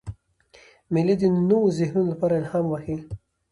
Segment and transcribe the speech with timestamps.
[0.93, 2.95] مېلې د نوو ذهنونو له پاره الهام بخښي.